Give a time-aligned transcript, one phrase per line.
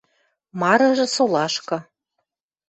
[0.59, 1.77] Марыжы солашкы